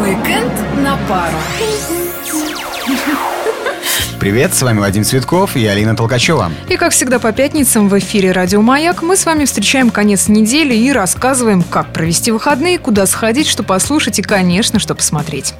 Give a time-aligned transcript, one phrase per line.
[0.00, 1.36] Уикенд на пару.
[4.18, 6.50] Привет, с вами Вадим Цветков и Алина Толкачева.
[6.68, 10.74] И как всегда по пятницам в эфире «Радио Маяк» мы с вами встречаем конец недели
[10.74, 15.52] и рассказываем, как провести выходные, куда сходить, что послушать и, конечно, что посмотреть.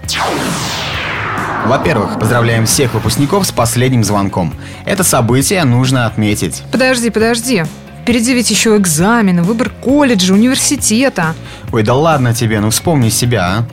[1.67, 4.55] Во-первых, поздравляем всех выпускников с последним звонком.
[4.87, 6.63] Это событие нужно отметить.
[6.73, 7.65] Подожди, подожди.
[8.03, 11.35] Впереди ведь еще экзамены, выбор колледжа, университета.
[11.73, 13.65] Ой, да ладно тебе, ну вспомни себя, а.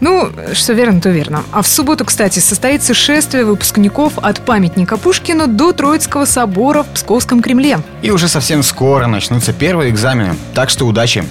[0.00, 1.42] Ну, что верно, то верно.
[1.52, 7.42] А в субботу, кстати, состоится шествие выпускников от памятника Пушкину до Троицкого собора в Псковском
[7.42, 7.80] Кремле.
[8.02, 11.24] И уже совсем скоро начнутся первые экзамены, так что удачи!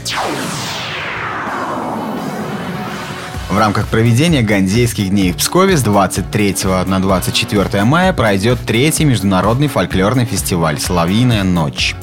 [3.50, 6.56] В рамках проведения Гандейских дней в Пскове с 23
[6.88, 11.96] на 24 мая пройдет третий международный фольклорный фестиваль «Соловьиная ночь».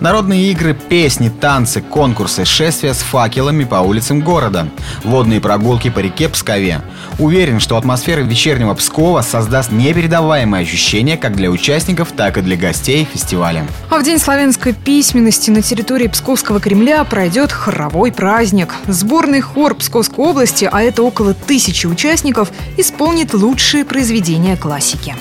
[0.00, 4.68] Народные игры, песни, танцы, конкурсы, шествия с факелами по улицам города,
[5.04, 6.80] водные прогулки по реке Пскове.
[7.18, 13.06] Уверен, что атмосфера вечернего Пскова создаст непередаваемое ощущение как для участников, так и для гостей
[13.10, 13.66] фестиваля.
[13.90, 18.74] А в День славянской письменности на территории Псковского Кремля пройдет хоровой праздник.
[18.86, 25.14] Сборный хор Псковской области, а это около тысячи участников, исполнит лучшие произведения классики.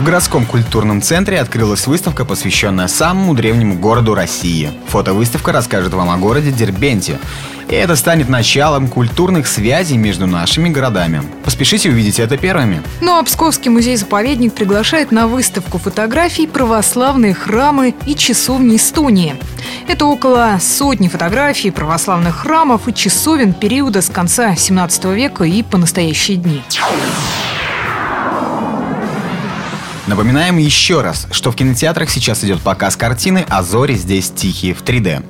[0.00, 4.70] В городском культурном центре открылась выставка, посвященная самому древнему городу России.
[4.88, 7.18] Фотовыставка расскажет вам о городе Дербенте.
[7.68, 11.22] И это станет началом культурных связей между нашими городами.
[11.44, 12.80] Поспешите увидеть это первыми.
[13.02, 19.36] Ну а Псковский музей-заповедник приглашает на выставку фотографий православные храмы и часовни Эстонии.
[19.86, 25.76] Это около сотни фотографий православных храмов и часовен периода с конца 17 века и по
[25.76, 26.62] настоящие дни.
[30.10, 34.82] Напоминаем еще раз, что в кинотеатрах сейчас идет показ картины «А зори здесь тихие» в
[34.82, 35.24] 3D.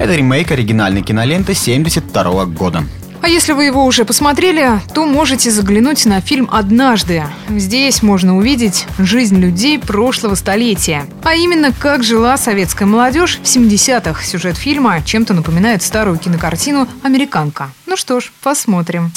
[0.00, 2.82] Это ремейк оригинальной киноленты 72 года.
[3.22, 7.22] А если вы его уже посмотрели, то можете заглянуть на фильм «Однажды».
[7.48, 11.06] Здесь можно увидеть жизнь людей прошлого столетия.
[11.22, 14.24] А именно, как жила советская молодежь в 70-х.
[14.24, 17.70] Сюжет фильма чем-то напоминает старую кинокартину «Американка».
[17.86, 19.12] Ну что ж, посмотрим.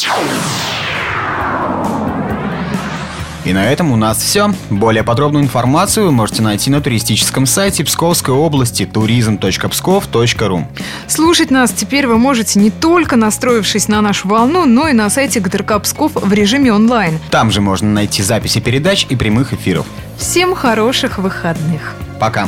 [3.49, 4.53] И на этом у нас все.
[4.69, 10.65] Более подробную информацию вы можете найти на туристическом сайте Псковской области turism.pskov.ru
[11.07, 15.39] Слушать нас теперь вы можете не только настроившись на нашу волну, но и на сайте
[15.39, 17.19] ГТРК Псков в режиме онлайн.
[17.31, 19.87] Там же можно найти записи передач и прямых эфиров.
[20.19, 21.95] Всем хороших выходных.
[22.19, 22.47] Пока.